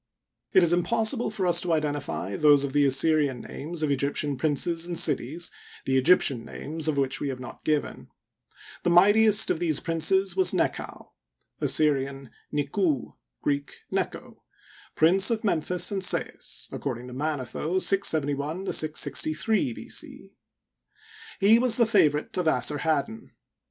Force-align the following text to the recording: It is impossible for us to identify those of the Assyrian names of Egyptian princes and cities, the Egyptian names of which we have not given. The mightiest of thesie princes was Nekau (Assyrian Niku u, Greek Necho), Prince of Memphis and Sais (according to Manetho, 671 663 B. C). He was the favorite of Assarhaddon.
It 0.51 0.63
is 0.63 0.73
impossible 0.73 1.29
for 1.29 1.45
us 1.45 1.61
to 1.61 1.73
identify 1.73 2.35
those 2.35 2.63
of 2.63 2.73
the 2.73 2.85
Assyrian 2.87 3.39
names 3.41 3.83
of 3.83 3.91
Egyptian 3.91 4.35
princes 4.35 4.87
and 4.87 4.97
cities, 4.97 5.51
the 5.85 5.95
Egyptian 5.95 6.43
names 6.43 6.87
of 6.87 6.97
which 6.97 7.19
we 7.21 7.29
have 7.29 7.39
not 7.39 7.63
given. 7.63 8.09
The 8.81 8.89
mightiest 8.89 9.51
of 9.51 9.59
thesie 9.59 9.83
princes 9.83 10.35
was 10.35 10.53
Nekau 10.53 11.09
(Assyrian 11.59 12.31
Niku 12.51 12.77
u, 12.83 13.15
Greek 13.43 13.81
Necho), 13.91 14.41
Prince 14.95 15.29
of 15.29 15.43
Memphis 15.43 15.91
and 15.91 16.03
Sais 16.03 16.67
(according 16.71 17.05
to 17.05 17.13
Manetho, 17.13 17.77
671 17.79 18.73
663 18.73 19.73
B. 19.73 19.87
C). 19.87 20.33
He 21.39 21.59
was 21.59 21.75
the 21.75 21.85
favorite 21.85 22.35
of 22.37 22.47
Assarhaddon. 22.47 23.33